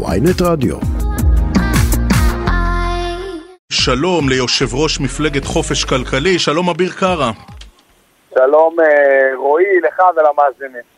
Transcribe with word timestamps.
ויינט 0.00 0.42
רדיו. 0.42 0.76
שלום 3.72 4.28
ליושב 4.28 4.74
ראש 4.74 5.00
מפלגת 5.00 5.44
חופש 5.44 5.84
כלכלי, 5.84 6.38
שלום 6.38 6.68
אביר 6.68 6.92
קארה. 7.00 7.30
שלום 8.34 8.76
אה, 8.80 9.36
רועי, 9.36 9.80
לך 9.80 10.02
ולמאזינים. 10.16 10.91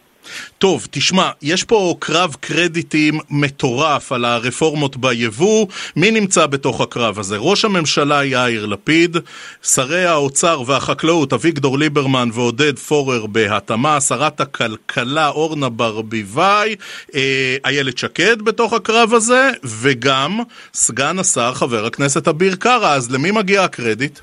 טוב, 0.65 0.87
תשמע, 0.91 1.31
יש 1.43 1.65
פה 1.65 1.95
קרב 1.99 2.37
קרדיטים 2.41 3.19
מטורף 3.31 4.13
על 4.13 4.25
הרפורמות 4.25 4.97
ביבוא. 4.97 5.67
מי 5.97 6.11
נמצא 6.11 6.47
בתוך 6.47 6.81
הקרב 6.81 7.19
הזה? 7.19 7.37
ראש 7.37 7.65
הממשלה 7.65 8.25
יאיר 8.25 8.67
לפיד, 8.67 9.17
שרי 9.63 10.05
האוצר 10.05 10.63
והחקלאות 10.67 11.33
אביגדור 11.33 11.79
ליברמן 11.79 12.29
ועודד 12.33 12.79
פורר 12.79 13.27
בהתאמה, 13.27 14.01
שרת 14.01 14.41
הכלכלה 14.41 15.29
אורנה 15.29 15.69
ברביבאי, 15.69 16.75
אה, 17.15 17.57
איילת 17.65 17.99
שקד 17.99 18.43
בתוך 18.43 18.73
הקרב 18.73 19.15
הזה, 19.15 19.51
וגם 19.65 20.41
סגן 20.75 21.19
השר 21.19 21.55
חבר 21.55 21.87
הכנסת 21.87 22.29
אביר 22.29 22.55
קארה. 22.55 22.93
אז 22.93 23.11
למי 23.11 23.31
מגיע 23.31 23.65
הקרדיט? 23.65 24.19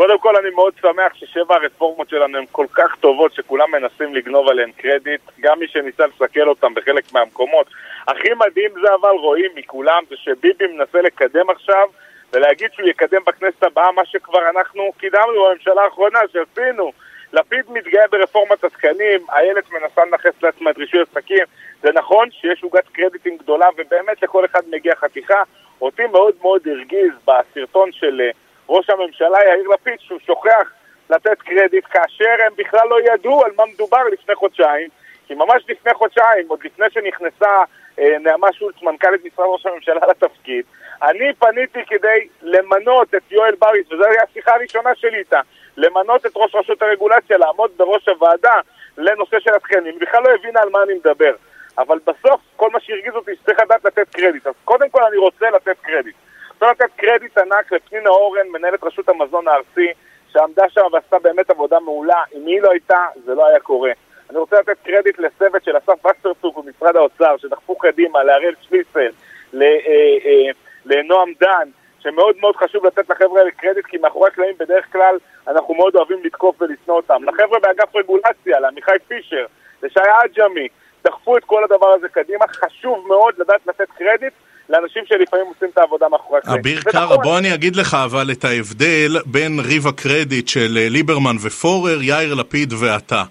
קודם 0.00 0.18
כל 0.18 0.36
אני 0.36 0.50
מאוד 0.50 0.74
שמח 0.80 1.14
ששבע 1.14 1.54
הרפורמות 1.54 2.08
שלנו 2.08 2.38
הן 2.38 2.44
כל 2.52 2.66
כך 2.72 2.96
טובות 3.00 3.32
שכולם 3.32 3.70
מנסים 3.70 4.14
לגנוב 4.14 4.48
עליהן 4.48 4.70
קרדיט, 4.72 5.20
גם 5.40 5.58
מי 5.58 5.68
שניסה 5.68 6.06
לסכל 6.06 6.48
אותם 6.48 6.74
בחלק 6.74 7.12
מהמקומות. 7.12 7.66
הכי 8.08 8.28
מדהים 8.34 8.70
זה 8.82 8.94
אבל, 8.94 9.10
רואים 9.10 9.50
מכולם, 9.54 10.02
זה 10.08 10.16
שביבי 10.16 10.66
מנסה 10.66 11.00
לקדם 11.00 11.50
עכשיו 11.50 11.88
ולהגיד 12.32 12.70
שהוא 12.72 12.88
יקדם 12.88 13.20
בכנסת 13.26 13.62
הבאה 13.62 13.92
מה 13.92 14.04
שכבר 14.04 14.50
אנחנו 14.50 14.92
קידמנו 14.98 15.44
בממשלה 15.44 15.82
האחרונה 15.82 16.18
שעשינו. 16.32 16.92
לפיד 17.32 17.64
מתגאה 17.68 18.08
ברפורמת 18.10 18.64
התקנים, 18.64 19.20
איילת 19.32 19.72
מנסה 19.72 20.04
לנכס 20.04 20.42
לעצמה 20.42 20.70
את 20.70 20.78
רישוי 20.78 21.00
עסקים. 21.00 21.44
זה 21.82 21.88
נכון 21.94 22.28
שיש 22.30 22.62
עוגת 22.62 22.88
קרדיטים 22.92 23.36
גדולה 23.36 23.66
ובאמת 23.76 24.22
לכל 24.22 24.44
אחד 24.44 24.62
מגיע 24.70 24.94
חתיכה. 24.94 25.42
אותי 25.80 26.06
מאוד 26.12 26.34
מאוד 26.42 26.68
הרגיז 26.68 27.12
בסרטון 27.26 27.92
של... 27.92 28.30
ראש 28.70 28.90
הממשלה 28.90 29.38
יאיר 29.44 29.68
לפיד 29.68 30.00
שהוא 30.00 30.18
שוכח 30.26 30.72
לתת 31.10 31.42
קרדיט 31.42 31.84
כאשר 31.90 32.34
הם 32.46 32.52
בכלל 32.56 32.88
לא 32.88 32.96
ידעו 33.00 33.44
על 33.44 33.50
מה 33.56 33.64
מדובר 33.74 34.04
לפני 34.12 34.34
חודשיים 34.34 34.88
כי 35.26 35.34
ממש 35.34 35.64
לפני 35.68 35.94
חודשיים, 35.94 36.48
עוד 36.48 36.60
לפני 36.64 36.86
שנכנסה 36.90 37.62
אה, 37.98 38.18
נעמה 38.20 38.52
שולץ, 38.52 38.74
מנכ"לית 38.82 39.24
משרד 39.24 39.46
ראש 39.48 39.66
הממשלה 39.66 40.06
לתפקיד, 40.10 40.64
אני 41.02 41.34
פניתי 41.38 41.78
כדי 41.86 42.28
למנות 42.42 43.14
את 43.14 43.32
יואל 43.32 43.54
בריס, 43.58 43.92
וזו 43.92 44.04
הייתה 44.04 44.22
השיחה 44.30 44.54
הראשונה 44.54 44.94
שלי 44.94 45.18
איתה, 45.18 45.40
למנות 45.76 46.26
את 46.26 46.32
ראש 46.36 46.54
רשות 46.54 46.82
הרגולציה, 46.82 47.38
לעמוד 47.38 47.70
בראש 47.76 48.08
הוועדה 48.08 48.54
לנושא 48.98 49.40
של 49.40 49.54
התקנים, 49.54 49.84
היא 49.84 50.00
בכלל 50.00 50.22
לא 50.22 50.34
הבינה 50.34 50.60
על 50.60 50.68
מה 50.68 50.82
אני 50.82 50.94
מדבר. 50.94 51.34
אבל 51.78 51.98
בסוף, 52.06 52.40
כל 52.56 52.70
מה 52.70 52.80
שהרגיז 52.80 53.14
אותי, 53.14 53.30
שצריך 53.42 53.60
לדעת 53.60 53.84
לתת 53.84 54.08
קרדיט. 54.14 54.46
אז 54.46 54.54
קודם 54.64 54.90
כל 54.90 55.02
אני 55.04 55.16
רוצה 55.16 55.50
לתת 55.50 55.76
קרדיט. 55.82 56.16
רוצה 56.62 56.84
לתת 56.84 56.92
קרדיט 56.96 57.38
ענק 57.38 57.72
לפנינה 57.72 58.10
אורן, 58.10 58.48
מנהלת 58.48 58.84
רשות 58.84 59.08
המזון 59.08 59.48
הארצי, 59.48 59.86
שעמדה 60.32 60.68
שם 60.68 60.80
ועשתה 60.92 61.18
באמת 61.18 61.50
עבודה 61.50 61.80
מעולה. 61.80 62.22
אם 62.34 62.46
היא 62.46 62.60
לא 62.60 62.70
הייתה, 62.70 63.06
זה 63.24 63.34
לא 63.34 63.46
היה 63.46 63.60
קורה. 63.60 63.92
אני 64.30 64.38
רוצה 64.38 64.60
לתת 64.60 64.76
קרדיט 64.84 65.18
לצוות 65.18 65.64
של 65.64 65.78
אסף 65.78 66.06
וסרצוג 66.06 66.64
במשרד 66.64 66.96
האוצר, 66.96 67.36
שדחפו 67.36 67.74
קדימה, 67.74 68.22
להראל 68.24 68.54
שליסל, 68.60 69.10
אה, 69.54 69.60
אה, 69.62 70.50
לנועם 70.84 71.32
דן, 71.40 71.68
שמאוד 71.98 72.36
מאוד 72.40 72.56
חשוב 72.56 72.86
לתת 72.86 73.10
לחבר'ה 73.10 73.40
האלה 73.40 73.50
קרדיט, 73.50 73.86
כי 73.86 73.98
מאחורי 73.98 74.28
הקלעים 74.28 74.54
בדרך 74.58 74.92
כלל 74.92 75.16
אנחנו 75.48 75.74
מאוד 75.74 75.96
אוהבים 75.96 76.18
לתקוף 76.24 76.62
ולשנוא 76.62 76.96
אותם. 76.96 77.24
לחבר'ה 77.24 77.58
באגף 77.60 77.96
רגולציה, 77.96 78.60
לעמיחי 78.60 78.92
פישר, 79.08 79.46
לשי 79.82 80.00
עג'מי, 80.00 80.68
דחפו 81.04 81.36
את 81.36 81.44
כל 81.44 81.64
הדבר 81.64 81.88
הזה 81.88 82.08
קדימה. 82.08 82.44
חשוב 82.48 83.08
מאוד 83.08 83.34
לדעת 83.38 83.66
לתת 83.66 83.90
קרדיט 83.90 84.32
לאנשים 84.70 85.02
שלפעמים 85.06 85.46
עושים 85.46 85.68
את 85.72 85.78
העבודה 85.78 86.08
מאחורי 86.08 86.38
הקלעים. 86.38 86.60
אביר 86.60 86.80
קארה, 86.82 87.16
בוא 87.16 87.38
אני 87.38 87.54
אגיד 87.54 87.76
לך 87.76 87.96
אבל 88.04 88.30
את 88.32 88.44
ההבדל 88.44 89.16
בין 89.26 89.60
ריב 89.60 89.86
הקרדיט 89.86 90.48
של 90.48 90.78
אה, 90.78 90.86
ליברמן 90.88 91.36
ופורר, 91.42 92.02
יאיר 92.02 92.34
לפיד 92.34 92.72
ואתה. 92.72 93.22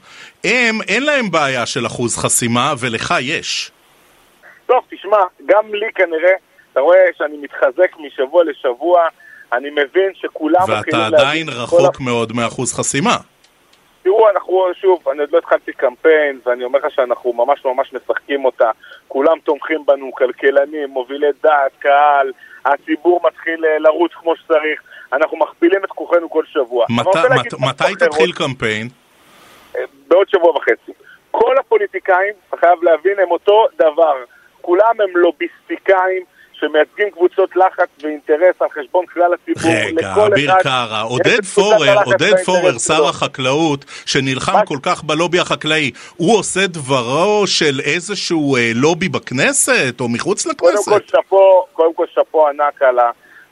הם, 0.44 0.76
אין 0.88 1.04
להם 1.04 1.32
בעיה 1.32 1.66
של 1.66 1.86
אחוז 1.86 2.18
חסימה, 2.18 2.74
ולך 2.80 3.14
יש. 3.22 3.72
טוב, 4.66 4.84
תשמע, 4.90 5.18
גם 5.46 5.74
לי 5.74 5.88
כנראה, 5.96 6.34
אתה 6.72 6.80
רואה 6.80 7.06
שאני 7.18 7.38
מתחזק 7.38 7.92
משבוע 8.00 8.44
לשבוע, 8.44 9.08
אני 9.54 9.70
מבין 9.70 10.12
שכולם... 10.14 10.62
ואתה 10.68 11.06
עדיין 11.06 11.50
רחוק 11.50 12.00
מאוד 12.00 12.34
מאחוז 12.34 12.74
חסימה. 12.74 13.18
תראו, 14.10 14.30
אנחנו, 14.30 14.66
שוב, 14.82 15.10
אני 15.10 15.20
עוד 15.20 15.32
לא 15.32 15.38
התחלתי 15.38 15.74
קמפיין, 15.74 16.40
ואני 16.46 16.64
אומר 16.64 16.80
לך 16.80 16.86
שאנחנו 16.92 17.34
ממש 17.34 17.66
ממש 17.66 17.94
משחקים 17.94 18.46
אותה. 18.46 18.72
כולם 19.08 19.40
תומכים 19.44 19.86
בנו, 19.86 20.12
כלכלנים, 20.12 20.90
מובילי 20.90 21.28
דעת, 21.44 21.72
קהל, 21.80 22.32
הציבור 22.66 23.22
מתחיל 23.28 23.66
אה, 23.66 23.80
לרוץ 23.80 24.12
כמו 24.14 24.36
שצריך. 24.36 24.82
אנחנו 25.14 25.38
מכפילים 25.38 25.84
את 25.86 25.90
כוחנו 25.90 26.30
כל 26.30 26.44
שבוע. 26.46 26.86
מת, 26.90 27.06
מת, 27.08 27.54
מתי 27.60 28.06
תתחיל 28.06 28.32
קמפיין? 28.32 28.88
אה, 29.76 29.82
בעוד 30.08 30.30
שבוע 30.30 30.50
וחצי. 30.58 30.92
כל 31.32 31.58
הפוליטיקאים, 31.60 32.34
אתה 32.50 32.58
חייב 32.58 32.84
להבין, 32.84 33.20
הם 33.20 33.32
אותו 33.32 33.66
דבר. 33.76 34.16
כולם 34.62 35.02
הם 35.02 35.18
לוביסטיקאים. 35.18 36.24
שמייצגים 36.60 37.12
קבוצות 37.12 37.56
לחץ 37.56 37.88
ואינטרס 38.04 38.62
על 38.62 38.68
חשבון 38.70 39.06
כלל 39.06 39.34
הציבור. 39.34 39.72
רגע, 39.72 40.14
אביר 40.28 40.52
קארה, 40.64 41.02
עודד 41.02 41.46
פורר, 41.56 41.96
עודד 42.06 42.36
פורר, 42.46 42.78
שר 42.78 43.06
החקלאות, 43.06 43.86
שנלחם 44.06 44.66
כל 44.66 44.78
כך 44.84 45.04
בלובי 45.04 45.40
החקלאי, 45.40 45.92
הוא 46.18 46.38
עושה 46.40 46.68
דברו 46.68 47.44
של 47.48 47.80
איזשהו 47.86 48.56
אה, 48.56 48.72
לובי 48.76 49.10
בכנסת 49.10 50.00
או 50.00 50.10
מחוץ 50.10 50.46
לכנסת? 50.46 50.92
קודם 51.74 51.94
כל 51.94 52.06
שאפו, 52.08 52.48
ענק 52.48 52.82
על 52.82 53.00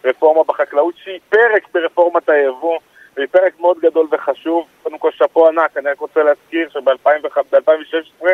הרפורמה 0.04 0.44
בחקלאות, 0.48 0.94
שהיא 1.04 1.20
פרק 1.30 1.68
ברפורמת 1.74 2.30
היבוא. 2.30 2.80
והיא 3.18 3.28
פרק 3.32 3.60
מאוד 3.60 3.78
גדול 3.80 4.08
וחשוב. 4.12 4.66
קודם 4.84 4.98
כל 4.98 5.10
שאפו 5.18 5.48
ענק, 5.48 5.78
אני 5.78 5.90
רק 5.90 6.00
רוצה 6.00 6.24
להזכיר 6.24 6.70
שב-2016 6.70 8.26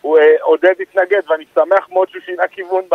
הוא 0.00 0.18
אה, 0.18 0.24
עודד 0.42 0.74
התנגד, 0.80 1.20
ואני 1.30 1.44
שמח 1.54 1.88
מאוד 1.90 2.08
שהוא 2.08 2.22
שינה 2.26 2.48
כיוון 2.48 2.84
ב... 2.90 2.94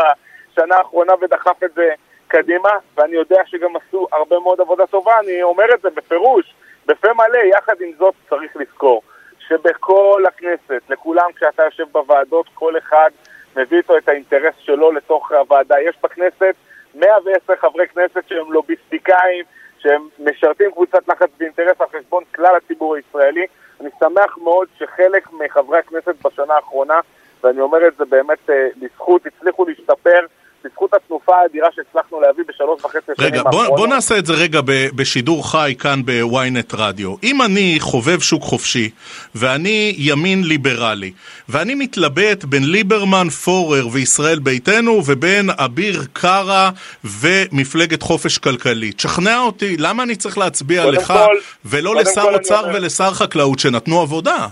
שנה 0.56 0.76
האחרונה 0.76 1.14
ודחף 1.22 1.64
את 1.64 1.74
זה 1.74 1.90
קדימה, 2.28 2.70
ואני 2.98 3.16
יודע 3.16 3.42
שגם 3.46 3.76
עשו 3.76 4.08
הרבה 4.12 4.40
מאוד 4.40 4.62
עבודה 4.62 4.88
טובה, 4.88 5.20
אני 5.20 5.44
אומר 5.44 5.66
את 5.74 5.82
זה 5.82 5.90
בפירוש, 5.90 6.54
בפה 6.86 7.14
מלא, 7.14 7.38
יחד 7.38 7.82
עם 7.82 7.92
זאת 7.98 8.14
צריך 8.30 8.56
לזכור 8.56 9.02
שבכל 9.48 10.24
הכנסת, 10.28 10.82
לכולם 10.90 11.32
כשאתה 11.36 11.64
יושב 11.64 11.84
בוועדות, 11.92 12.46
כל 12.54 12.78
אחד 12.78 13.10
מביא 13.56 13.78
איתו 13.78 13.98
את 13.98 14.10
האינטרס 14.10 14.54
שלו 14.60 14.92
לתוך 14.92 15.32
הוועדה. 15.32 15.82
יש 15.82 15.96
בכנסת 16.04 16.56
110 16.96 17.56
חברי 17.56 17.88
כנסת 17.88 18.24
שהם 18.28 18.54
לוביסטיקאים, 18.54 19.46
שהם 19.80 20.08
משרתים 20.20 20.72
קבוצת 20.72 21.08
לחץ 21.08 21.30
ואינטרס 21.40 21.82
על 21.82 21.88
חשבון 22.00 22.24
כלל 22.36 22.56
הציבור 22.56 22.96
הישראלי. 22.96 23.46
אני 23.82 23.90
שמח 24.00 24.38
מאוד 24.38 24.68
שחלק 24.78 25.28
מחברי 25.32 25.80
הכנסת 25.80 26.16
בשנה 26.26 26.54
האחרונה, 26.54 27.00
ואני 27.44 27.62
אומר 27.62 27.88
את 27.88 27.96
זה 27.96 28.06
באמת 28.06 28.50
אה, 28.50 28.68
לזכות, 28.82 29.26
הצליחו 29.26 29.66
להשתפר 29.66 30.26
בזכות 30.64 30.94
התנופה 30.94 31.36
האדירה 31.42 31.68
שהצלחנו 31.76 32.22
להביא 32.22 32.44
בשלוש 32.48 32.86
וחצי 32.86 33.12
שנים. 33.18 33.34
רגע, 33.34 33.44
בוא, 33.44 33.68
בוא 33.68 33.88
נעשה 33.88 34.18
את 34.18 34.26
זה 34.26 34.34
רגע 34.34 34.62
ב, 34.66 34.88
בשידור 34.96 35.52
חי 35.52 35.76
כאן 35.80 36.02
בוויינט 36.06 36.74
רדיו. 36.74 37.16
אם 37.24 37.42
אני 37.42 37.78
חובב 37.80 38.20
שוק 38.20 38.44
חופשי, 38.44 38.90
ואני 39.36 39.96
ימין 39.98 40.44
ליברלי, 40.44 41.12
ואני 41.50 41.76
מתלבט 41.76 42.44
בין 42.44 42.72
ליברמן, 42.72 43.30
פורר 43.30 43.88
וישראל 43.92 44.40
ביתנו, 44.40 45.02
ובין 45.06 45.50
אביר 45.50 46.02
קארה 46.14 46.70
ומפלגת 47.04 48.02
חופש 48.02 48.38
כלכלי, 48.38 48.92
תשכנע 48.92 49.40
אותי, 49.40 49.78
למה 49.78 50.04
אני 50.04 50.16
צריך 50.16 50.38
להצביע 50.38 50.86
לך, 50.86 51.08
כל, 51.08 51.38
ולא 51.66 51.96
לשר 51.96 52.24
אוצר 52.34 52.64
ולשר 52.74 53.14
חקלאות 53.14 53.60
שנתנו 53.60 54.02
עבודה? 54.02 54.48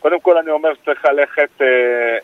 קודם 0.00 0.20
כל 0.20 0.38
אני 0.38 0.50
אומר 0.50 0.74
שצריך 0.74 1.04
ללכת 1.04 1.48
אה, 1.60 2.18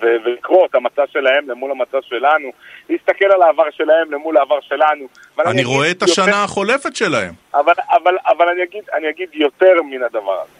ולקרוא 0.00 0.66
את 0.66 0.74
המצע 0.74 1.02
שלהם 1.06 1.50
למול 1.50 1.70
המצע 1.70 1.98
שלנו, 2.02 2.50
להסתכל 2.88 3.24
על 3.24 3.42
העבר 3.42 3.70
שלהם 3.70 4.12
למול 4.12 4.36
העבר 4.36 4.60
שלנו. 4.60 5.06
אני, 5.46 5.64
רואה 5.64 5.90
את 5.90 6.02
השנה. 6.02 6.44
החולפת 6.44 6.96
שלהם. 6.96 7.32
אבל, 7.54 7.72
אבל, 7.90 8.16
אבל 8.26 8.48
אני, 8.48 8.62
אגיד, 8.62 8.84
אני 8.94 9.10
אגיד 9.10 9.28
יותר 9.32 9.82
מן 9.82 10.02
הדבר 10.02 10.40
הזה. 10.42 10.52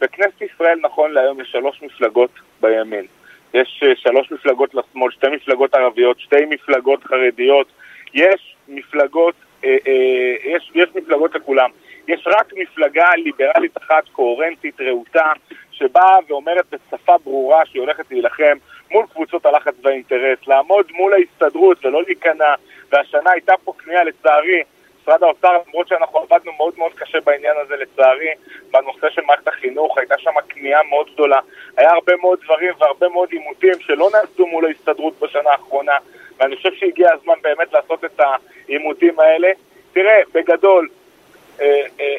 בכנסת 0.00 0.42
ישראל 0.42 0.78
נכון 0.82 1.12
להיום 1.12 1.40
יש 1.40 1.48
שלוש 1.52 1.82
מפלגות 1.82 2.30
בימין. 2.60 3.06
יש 3.54 3.82
אה, 3.86 3.92
שלוש 3.96 4.32
מפלגות 4.32 4.74
לשמאל, 4.74 5.10
שתי 5.10 5.26
מפלגות 5.28 5.74
ערביות, 5.74 6.20
שתי 6.20 6.44
מפלגות 6.50 7.04
חרדיות. 7.04 7.66
יש 8.14 8.56
מפלגות, 8.68 9.34
אה, 9.64 9.76
אה, 9.86 10.34
יש, 10.44 10.70
יש 10.74 10.88
מפלגות 10.94 11.34
לכולם. 11.34 11.70
יש 12.10 12.26
רק 12.26 12.52
מפלגה 12.56 13.08
ליברלית 13.16 13.78
אחת, 13.78 14.08
קוהרנטית, 14.12 14.80
רהוטה, 14.80 15.32
שבאה 15.72 16.16
ואומרת 16.28 16.64
בשפה 16.70 17.18
ברורה 17.24 17.66
שהיא 17.66 17.80
הולכת 17.80 18.04
להילחם 18.10 18.56
מול 18.90 19.06
קבוצות 19.12 19.46
הלחץ 19.46 19.74
והאינטרס, 19.82 20.38
לעמוד 20.46 20.86
מול 20.92 21.12
ההסתדרות 21.12 21.84
ולא 21.84 22.02
להיכנע, 22.02 22.54
והשנה 22.92 23.30
הייתה 23.30 23.52
פה 23.64 23.72
כניעה 23.78 24.04
לצערי 24.04 24.62
משרד 25.02 25.22
האוצר, 25.22 25.58
למרות 25.68 25.88
שאנחנו 25.88 26.18
עבדנו 26.18 26.52
מאוד 26.52 26.74
מאוד 26.78 26.92
קשה 26.94 27.20
בעניין 27.20 27.54
הזה 27.64 27.76
לצערי, 27.76 28.30
בנושא 28.70 29.10
של 29.10 29.22
מערכת 29.26 29.48
החינוך, 29.48 29.98
הייתה 29.98 30.14
שם 30.18 30.30
כניעה 30.48 30.82
מאוד 30.82 31.10
גדולה. 31.14 31.40
היה 31.76 31.90
הרבה 31.90 32.16
מאוד 32.16 32.38
דברים 32.44 32.72
והרבה 32.78 33.08
מאוד 33.08 33.28
עימותים 33.32 33.80
שלא 33.80 34.10
נעשו 34.12 34.46
מול 34.46 34.66
ההסתדרות 34.66 35.20
בשנה 35.20 35.50
האחרונה, 35.50 35.96
ואני 36.38 36.56
חושב 36.56 36.74
שהגיע 36.74 37.12
הזמן 37.12 37.34
באמת 37.42 37.72
לעשות 37.72 38.04
את 38.04 38.20
העימותים 38.20 39.20
האלה. 39.20 39.48
תראה, 39.92 40.20
בגדול, 40.34 40.88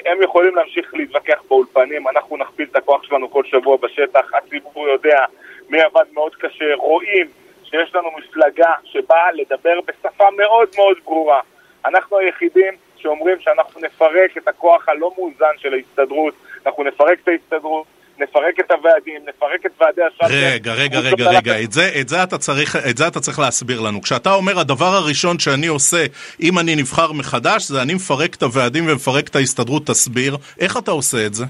הם 0.05 0.21
יכולים 0.21 0.55
להמשיך 0.55 0.93
להתווכח 0.93 1.43
באולפנים, 1.47 2.07
אנחנו 2.07 2.37
נכפיל 2.37 2.67
את 2.71 2.75
הכוח 2.75 3.03
שלנו 3.03 3.31
כל 3.31 3.43
שבוע 3.43 3.77
בשטח, 3.77 4.33
הציבור 4.33 4.87
יודע 4.87 5.25
מי 5.69 5.81
עבד 5.81 6.05
מאוד 6.13 6.35
קשה, 6.35 6.75
רואים 6.75 7.27
שיש 7.63 7.95
לנו 7.95 8.09
מפלגה 8.17 8.73
שבאה 8.83 9.31
לדבר 9.31 9.79
בשפה 9.87 10.25
מאוד 10.37 10.69
מאוד 10.77 10.97
ברורה. 11.05 11.41
אנחנו 11.85 12.17
היחידים 12.17 12.73
שאומרים 12.97 13.39
שאנחנו 13.39 13.81
נפרק 13.81 14.37
את 14.37 14.47
הכוח 14.47 14.89
הלא 14.89 15.11
מאוזן 15.17 15.57
של 15.57 15.73
ההסתדרות, 15.73 16.33
אנחנו 16.65 16.83
נפרק 16.83 17.19
את 17.23 17.27
ההסתדרות, 17.27 17.87
נפרק 18.21 18.59
את 18.59 18.71
הוועדים, 18.71 19.21
נפרק 19.25 19.65
את 19.65 19.71
ועדי 19.81 20.01
השאטר. 20.03 20.33
רגע, 20.53 20.73
רגע, 20.73 20.99
רגע, 20.99 21.29
רגע, 21.29 21.63
את 21.63 21.71
זה, 21.71 21.89
את, 22.01 22.09
זה 22.09 22.23
אתה 22.23 22.37
צריך, 22.37 22.75
את 22.89 22.97
זה 22.97 23.07
אתה 23.07 23.19
צריך 23.19 23.39
להסביר 23.39 23.81
לנו. 23.81 24.01
כשאתה 24.01 24.33
אומר 24.33 24.59
הדבר 24.59 24.85
הראשון 24.85 25.39
שאני 25.39 25.67
עושה 25.67 26.05
אם 26.41 26.59
אני 26.59 26.75
נבחר 26.75 27.11
מחדש, 27.11 27.67
זה 27.67 27.81
אני 27.81 27.93
מפרק 27.93 28.35
את 28.35 28.43
הוועדים 28.43 28.83
ומפרק 28.87 29.27
את 29.27 29.35
ההסתדרות, 29.35 29.87
תסביר. 29.87 30.37
איך 30.59 30.77
אתה 30.77 30.91
עושה 30.91 31.25
את 31.25 31.33
זה? 31.33 31.45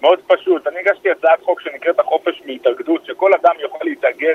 מאוד 0.00 0.18
פשוט. 0.26 0.66
אני 0.66 0.76
הגשתי 0.78 1.10
הצעת 1.10 1.42
חוק 1.42 1.60
שנקראת 1.60 2.00
החופש 2.00 2.42
מהתאגדות, 2.46 3.06
שכל 3.06 3.30
אדם 3.34 3.54
יכול 3.64 3.80
להתאגד 3.84 4.34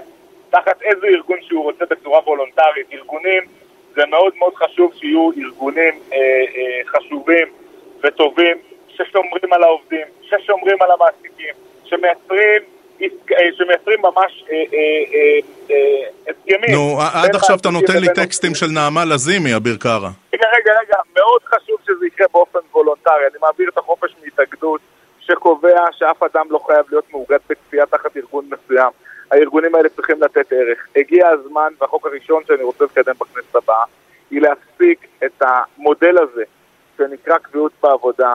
תחת 0.50 0.81
איזה 0.81 1.07
ארגון 1.07 1.38
שהוא 1.42 1.63
רוצה 1.63 1.86
בצורה 1.90 2.19
וולונטרית. 2.19 2.88
ארגונים, 2.94 3.44
זה 3.95 4.06
מאוד 4.06 4.34
מאוד 4.38 4.54
חשוב 4.56 4.94
שיהיו 5.00 5.31
ארגונים 5.38 5.94
אה, 6.13 6.18
אה, 6.18 6.81
חשובים 6.86 7.48
וטובים, 8.04 8.57
ששומרים 8.95 9.54
על 9.54 9.63
העובדים, 9.63 10.07
ששומרים 10.22 10.78
על 10.81 10.92
המעסיקים, 10.92 11.54
שמייצרים 11.86 12.62
אה, 13.01 13.07
שמייצרים 13.57 14.00
ממש 14.01 14.44
אה, 14.51 14.56
אה, 15.69 15.75
הסכמים. 16.28 16.75
נו, 16.75 17.01
עד 17.13 17.36
עכשיו 17.36 17.57
אתה 17.62 17.69
נותן 17.69 17.98
לי 17.98 18.07
טקסטים 18.16 18.56
של 18.56 18.68
נעמה 18.68 19.06
לזימי, 19.06 19.56
אביר 19.56 19.78
קארה. 19.80 20.10
רגע, 20.34 20.45
רגע, 20.57 20.72
רגע, 20.81 20.98
מאוד 21.16 21.42
חשוב 21.44 21.78
שזה 21.86 22.06
יקרה 22.07 22.28
באופן 22.34 22.60
וולונטרי. 22.74 23.28
אני 23.31 23.40
מעביר 23.42 23.69
את 23.69 23.78
החופש 23.78 24.16
מהתאגדות 24.24 24.81
שקובע 25.19 25.86
שאף 25.92 26.24
אדם 26.24 26.45
לא 26.50 26.60
חייב 26.68 26.86
להיות 26.90 27.06
מאוגד 27.12 27.38
בכפייה 27.50 27.86
תחת 27.86 28.18
ארגון 28.18 28.45
מסוים. 28.45 28.90
הארגונים 29.31 29.75
האלה 29.75 29.90
צריכים 29.90 30.24
לתת 30.24 30.51
ערך. 30.51 30.88
הגיע 30.95 31.28
הזמן, 31.28 31.74
והחוק 31.81 32.06
הראשון 32.06 32.44
שאני 32.48 32.63
רוצה 32.63 32.86
לקדם 32.86 33.13
בכנסת 33.19 33.56
הבאה, 33.56 33.84
היא 34.31 34.42
להפסיק 34.42 35.07
את 35.25 35.42
המודל 35.42 36.18
הזה 36.18 36.44
שנקרא 36.98 37.38
קביעות 37.38 37.72
בעבודה, 37.84 38.34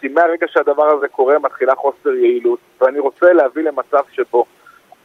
כי 0.00 0.08
מהרגע 0.08 0.46
שהדבר 0.48 0.86
הזה 0.86 1.08
קורה 1.08 1.38
מתחילה 1.38 1.74
חוסר 1.74 2.14
יעילות, 2.14 2.58
ואני 2.80 2.98
רוצה 2.98 3.32
להביא 3.32 3.62
למצב 3.62 4.02
שבו 4.12 4.44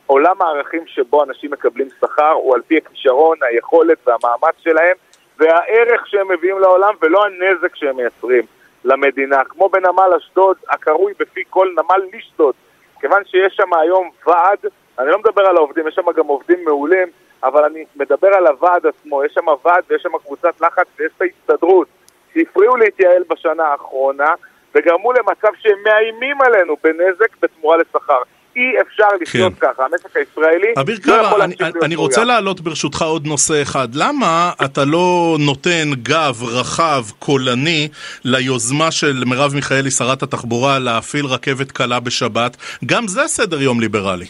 עולם 0.06 0.42
הערכים 0.42 0.82
שבו 0.88 1.24
אנשים 1.24 1.52
מקבלים 1.52 1.88
שכר 2.02 2.32
הוא 2.32 2.56
על 2.56 2.62
פי 2.68 2.78
הכישרון, 2.78 3.38
היכולת 3.42 3.98
והמאמץ 4.08 4.56
שלהם 4.58 4.96
והערך 5.38 6.08
שהם 6.08 6.32
מביאים 6.32 6.60
לעולם 6.60 6.94
ולא 7.02 7.26
הנזק 7.26 7.76
שהם 7.76 7.96
מייצרים 7.96 8.44
למדינה. 8.86 9.44
כמו 9.44 9.70
בנמל 9.70 10.10
אשדוד, 10.18 10.58
הקרוי 10.70 11.14
בפי 11.20 11.44
כל 11.50 11.68
נמל 11.72 12.06
לישדוד, 12.14 12.56
כיוון 13.00 13.26
שיש 13.26 13.56
שם 13.56 13.74
היום 13.74 14.10
ועד, 14.28 14.58
אני 15.00 15.10
לא 15.10 15.20
מדבר 15.20 15.46
על 15.46 15.58
העובדים, 15.58 15.88
יש 15.88 15.96
שם 15.96 16.12
גם 16.12 16.28
עובדים 16.28 16.66
מעולים, 16.66 17.08
אבל 17.44 17.64
אני 17.64 17.86
מדבר 17.96 18.28
על 18.28 18.48
הוועד 18.48 18.88
עצמו, 18.88 19.24
יש 19.24 19.34
שם 19.34 19.48
ועד 19.66 19.84
ויש 19.88 20.02
שם 20.02 20.18
קבוצת 20.18 20.62
לחץ 20.62 20.88
ויש 21.00 21.12
את 21.18 21.22
ההסתדרות. 21.22 21.88
שהפריעו 22.34 22.76
להתייעל 22.76 23.24
בשנה 23.30 23.64
האחרונה 23.64 24.34
וגרמו 24.76 25.14
למצב 25.14 25.48
שהם 25.62 25.78
מאיימים 25.84 26.42
עלינו 26.42 26.76
בנזק 26.84 27.38
בתמורה 27.42 27.78
לשכר. 27.78 28.22
אי 28.56 28.82
אפשר 28.82 29.08
לחיות 29.22 29.54
כן. 29.60 29.68
ככה, 29.68 29.86
המשק 29.86 30.18
הישראלי 30.18 30.74
אביר 30.82 30.98
לא 31.06 31.14
קארה, 31.14 31.44
אני, 31.44 31.56
אני 31.84 31.96
רוצה 31.96 32.24
להעלות 32.24 32.62
ברשותך 32.62 33.02
עוד 33.02 33.28
נושא 33.28 33.62
אחד. 33.62 33.88
למה 33.96 34.52
אתה 34.66 34.82
לא 34.86 35.36
נותן 35.46 35.88
גב 36.04 36.36
רחב, 36.60 37.04
קולני, 37.20 37.90
ליוזמה 38.24 38.92
של 38.92 39.24
מרב 39.26 39.52
מיכאלי, 39.56 39.92
שרת 39.92 40.24
התחבורה, 40.24 40.80
להפעיל 40.80 41.26
רכבת 41.26 41.72
קלה 41.72 42.00
בשבת? 42.00 42.58
גם 42.86 43.08
זה 43.08 43.28
סדר 43.28 43.62
יום 43.62 43.80
ליברלי. 43.80 44.26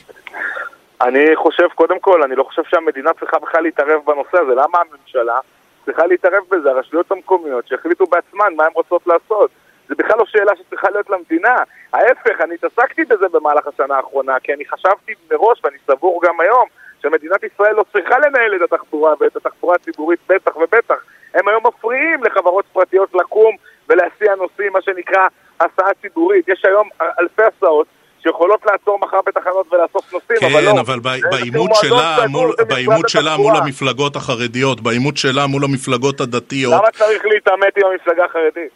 אני 1.02 1.36
חושב, 1.36 1.68
קודם 1.76 2.00
כל, 2.00 2.24
אני 2.24 2.36
לא 2.36 2.44
חושב 2.44 2.62
שהמדינה 2.70 3.12
צריכה 3.20 3.40
בכלל 3.40 3.64
להתערב 3.64 4.00
בנושא 4.06 4.38
הזה. 4.38 4.52
למה 4.52 4.78
הממשלה 4.82 5.40
צריכה 5.86 6.06
להתערב 6.06 6.44
בזה? 6.52 6.70
הרשויות 6.70 7.12
המקומיות 7.12 7.68
שהחליטו 7.68 8.06
בעצמן 8.06 8.54
מה 8.56 8.64
הן 8.64 8.72
רוצות 8.74 9.08
לעשות. 9.08 9.52
זה 9.90 9.96
בכלל 9.98 10.18
לא 10.18 10.26
שאלה 10.26 10.52
שצריכה 10.56 10.90
להיות 10.90 11.10
למדינה. 11.10 11.56
ההפך, 11.94 12.42
אני 12.42 12.56
התעסקתי 12.56 13.06
בזה 13.06 13.28
במהלך 13.32 13.68
השנה 13.68 13.96
האחרונה, 13.96 14.40
כי 14.44 14.54
אני 14.54 14.66
חשבתי 14.66 15.14
מראש, 15.32 15.62
ואני 15.64 15.78
סבור 15.88 16.22
גם 16.26 16.40
היום, 16.40 16.68
שמדינת 17.02 17.44
ישראל 17.44 17.76
לא 17.76 17.86
צריכה 17.94 18.20
לנהל 18.20 18.56
את 18.56 18.74
התחבורה 18.74 19.14
ואת 19.20 19.36
התחבורה 19.36 19.76
הציבורית 19.76 20.20
בטח 20.30 20.56
ובטח. 20.56 21.04
הם 21.34 21.48
היום 21.48 21.64
מפריעים 21.68 22.24
לחברות 22.24 22.66
פרטיות 22.74 23.10
לקום 23.16 23.56
ולהסיע 23.90 24.36
נוסעים, 24.36 24.74
מה 24.74 24.82
שנקרא 24.82 25.28
הסעה 25.60 25.94
ציבורית. 26.02 26.48
יש 26.48 26.66
היום 26.66 26.90
אלפי 27.20 27.44
הסעות 27.44 27.88
שיכולות 28.24 28.66
לעצור 28.66 29.00
מחר 29.00 29.20
בתחנות 29.26 29.74
ולאסוף 29.74 30.14
נוסעים, 30.14 30.40
כן, 30.40 30.46
אבל 30.46 30.64
לא. 30.64 30.72
כן, 30.72 30.78
אבל 30.78 31.00
בעימות 31.32 31.72
שלה, 31.74 32.18
מול, 32.30 32.56
בעימות 32.68 33.10
שלה 33.10 33.38
מול 33.38 33.56
המפלגות 33.56 34.16
החרדיות, 34.16 34.82
בעימות 34.82 35.18
שלה 35.18 35.48
מול 35.48 35.64
המפלגות 35.64 36.22
הדתיות. 36.22 36.74
למה 36.74 36.92
צריך 36.92 37.26
להתעמת 37.26 37.78
עם 37.78 37.84
המפלגה 37.92 38.26
החרדית? 38.26 38.72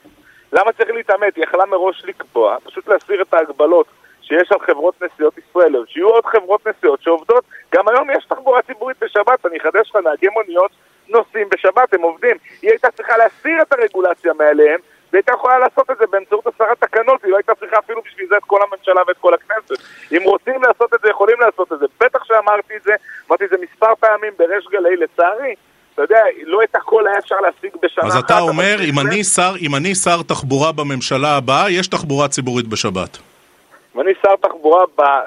למה 0.54 0.72
צריך 0.72 0.90
להתעמת? 0.90 1.36
היא 1.36 1.44
יכלה 1.44 1.66
מראש 1.66 2.06
לקבוע, 2.06 2.58
פשוט 2.64 2.88
להסיר 2.88 3.22
את 3.22 3.34
ההגבלות 3.34 3.86
שיש 4.22 4.52
על 4.52 4.60
חברות 4.60 5.02
נסיעות 5.02 5.38
ישראליות, 5.38 5.90
שיהיו 5.90 6.10
עוד 6.10 6.26
חברות 6.26 6.68
נסיעות 6.68 7.02
שעובדות. 7.02 7.44
גם 7.76 7.88
היום 7.88 8.10
יש 8.10 8.26
תחבורה 8.26 8.62
ציבורית 8.62 8.98
בשבת, 9.02 9.46
אני 9.46 9.58
אחדש 9.58 9.90
לך, 9.90 9.96
נהגי 9.96 10.28
מוניות 10.28 10.72
נוסעים 11.10 11.50
בשבת, 11.50 11.94
הם 11.94 12.02
עובדים. 12.02 12.38
היא 12.62 12.70
הייתה 12.70 12.92
צריכה 12.92 13.18
להסיר 13.18 13.62
את 13.62 13.74
הרגולציה 13.74 14.34
מעליהם, 14.34 14.80
והייתה 15.14 15.32
יכולה 15.34 15.60
לעשות 15.60 15.92
את 15.92 15.98
זה 15.98 16.08
באמצעות 16.08 16.48
הסרת 16.48 16.80
תקנות, 16.80 17.24
היא 17.24 17.32
לא 17.32 17.38
הייתה 17.38 17.56
צריכה 17.56 17.78
אפילו 17.80 18.02
בשביל 18.02 18.28
זה 18.30 18.38
את 18.38 18.44
כל 18.44 18.60
הממשלה 18.64 19.02
ואת 19.08 19.18
כל 19.18 19.34
הכנסת. 19.34 19.84
אם 20.12 20.22
רוצים 20.24 20.64
לעשות 20.64 20.94
את 20.94 21.00
זה, 21.02 21.10
יכולים 21.10 21.40
לעשות 21.40 21.74
את 21.74 21.80
זה. 21.80 21.86
בטח 22.00 22.24
שאמרתי 22.24 22.78
את 22.78 22.84
זה, 22.84 22.94
אמרתי 23.30 23.46
את 23.46 23.50
זה 23.50 23.56
מספר 23.62 23.96
פעמים 24.00 24.34
בריש 24.38 24.68
גלי, 24.72 24.96
לצערי. 24.96 25.56
אתה 26.04 26.14
יודע, 26.14 26.24
לא 26.46 26.64
את 26.64 26.76
הכל 26.76 27.08
היה 27.08 27.18
אפשר 27.20 27.36
להשיג 27.36 27.72
בשנה 27.82 28.04
אחת. 28.04 28.16
אז 28.16 28.18
אתה 28.18 28.40
אומר, 28.40 28.76
אם 28.90 29.00
אני, 29.00 29.24
שר, 29.24 29.54
אם 29.62 29.76
אני 29.76 29.96
שר 29.96 30.22
תחבורה 30.28 30.72
בממשלה 30.72 31.38
הבאה, 31.38 31.72
יש 31.72 31.88
תחבורה 31.88 32.28
ציבורית 32.28 32.68
בשבת. 32.68 33.18
אם 33.96 34.02
אני 34.02 34.12
שר 34.22 34.36
תחבורה 34.42 34.86
ב, 34.98 35.02
אה, 35.02 35.26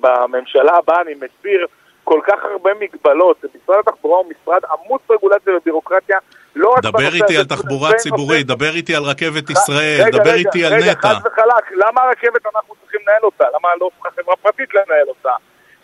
בממשלה 0.00 0.72
הבאה, 0.76 1.00
אני 1.00 1.14
מסיר 1.14 1.66
כל 2.04 2.20
כך 2.26 2.34
הרבה 2.52 2.70
מגבלות. 2.80 3.44
משרד 3.44 3.78
התחבורה 3.86 4.18
הוא 4.18 4.26
משרד 4.26 4.60
עמוס 4.72 5.00
רגולציה 5.10 5.56
ובירוקרטיה. 5.56 6.18
לא 6.56 6.68
רק 6.68 6.82
דבר 6.82 7.14
איתי 7.14 7.36
על 7.36 7.44
תחבורה 7.44 7.92
ציבורית, 7.92 8.46
דבר 8.46 8.70
איתי 8.74 8.96
על 8.96 9.02
רכבת 9.02 9.50
ישראל, 9.50 10.10
דבר 10.12 10.34
איתי 10.34 10.64
על 10.64 10.74
נטע. 10.74 10.84
רגע, 10.84 10.94
חד 10.94 11.14
וחלק, 11.26 11.72
למה 11.72 12.00
הרכבת 12.02 12.46
אנחנו 12.54 12.74
צריכים 12.82 13.00
לנהל 13.08 13.22
אותה? 13.22 13.44
למה 13.44 13.68
לא 13.80 13.90
חברה 14.02 14.36
פרטית 14.36 14.74
לנהל 14.74 15.08
אותה? 15.08 15.32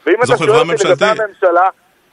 ואם 0.07 0.17
אתה 0.23 0.37
שואל 0.39 0.51
אותי 0.51 0.89
לגבי 0.89 1.07
הממשלה, 1.07 1.69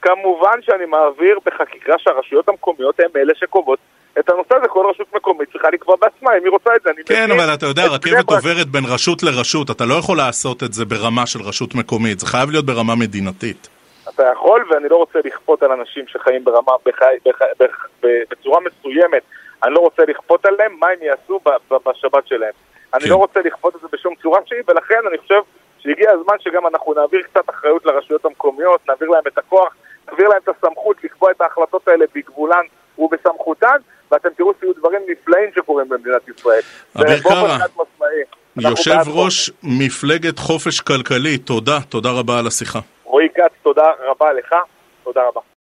כמובן 0.07 0.61
שאני 0.61 0.85
מעביר 0.85 1.39
בחקיקה 1.45 1.93
שהרשויות 1.97 2.49
המקומיות 2.49 2.99
הן 2.99 3.21
אלה 3.21 3.33
שקובעות 3.35 3.79
את 4.19 4.29
הנושא 4.29 4.55
הזה, 4.55 4.67
כל 4.67 4.85
רשות 4.89 5.15
מקומית 5.15 5.51
צריכה 5.51 5.69
לקבוע 5.69 5.95
בעצמה 6.01 6.37
אם 6.37 6.43
היא 6.43 6.51
רוצה 6.51 6.75
את 6.75 6.81
זה. 6.81 6.89
כן, 7.05 7.31
אבל 7.31 7.53
אתה 7.53 7.65
יודע, 7.65 7.85
רכבת 7.85 8.31
עוברת 8.31 8.67
בין 8.67 8.83
רשות 8.93 9.23
לרשות, 9.23 9.71
אתה 9.71 9.85
לא 9.85 9.93
יכול 9.93 10.17
לעשות 10.17 10.63
את 10.63 10.73
זה 10.73 10.85
ברמה 10.85 11.25
של 11.25 11.39
רשות 11.41 11.75
מקומית, 11.75 12.19
זה 12.19 12.25
חייב 12.27 12.51
להיות 12.51 12.65
ברמה 12.65 12.95
מדינתית. 12.95 13.69
אתה 14.09 14.23
יכול, 14.33 14.65
ואני 14.69 14.89
לא 14.89 14.95
רוצה 14.95 15.19
לכפות 15.25 15.63
על 15.63 15.71
אנשים 15.71 16.07
שחיים 16.07 16.43
ברמה, 16.43 16.71
בחי, 16.85 17.15
בח, 17.25 17.39
בח, 17.59 17.87
בצורה 18.29 18.59
מסוימת, 18.59 19.23
אני 19.63 19.73
לא 19.73 19.79
רוצה 19.79 20.03
לכפות 20.07 20.45
עליהם 20.45 20.75
מה 20.79 20.87
הם 20.87 20.99
יעשו 21.01 21.39
בשבת 21.85 22.27
שלהם. 22.27 22.51
כן. 22.51 22.97
אני 22.97 23.09
לא 23.09 23.15
רוצה 23.15 23.39
לכפות 23.41 23.75
את 23.75 23.81
זה 23.81 23.87
בשום 23.93 24.15
צורה 24.21 24.39
שהיא, 24.45 24.61
ולכן 24.67 24.99
אני 25.09 25.17
חושב 25.17 25.41
שהגיע 25.79 26.11
הזמן 26.11 26.35
שגם 26.39 26.67
אנחנו 26.67 26.93
נעביר 26.93 27.21
קצת 27.21 27.49
אחריות 27.49 27.85
לרשויות 27.85 28.25
המקומיות, 28.25 28.81
נעביר 28.89 29.09
להם 29.09 29.23
את 29.27 29.37
הכוח, 29.37 29.75
נעביר 30.17 30.29
להם 30.29 30.39
את 30.43 30.49
הסמכות 30.57 31.03
לקבוע 31.03 31.31
את 31.31 31.41
ההחלטות 31.41 31.87
האלה 31.87 32.05
בגבולן 32.15 32.63
ובסמכותן, 32.97 33.77
ואתם 34.11 34.29
תראו 34.37 34.53
שיהיו 34.59 34.73
דברים 34.73 35.01
נפלאים 35.07 35.49
שקורים 35.55 35.89
במדינת 35.89 36.27
ישראל. 36.27 36.61
אביר 36.95 37.19
קארה, 37.23 37.57
יושב 38.57 38.99
ראש 39.07 39.51
מפלגת 39.63 40.39
חופש 40.39 40.81
כלכלי, 40.81 41.37
תודה, 41.37 41.79
תודה 41.89 42.09
רבה 42.11 42.39
על 42.39 42.47
השיחה. 42.47 42.79
רועי 43.03 43.27
כץ, 43.35 43.51
תודה 43.63 43.85
רבה 43.99 44.33
לך, 44.33 44.55
תודה 45.03 45.21
רבה. 45.27 45.41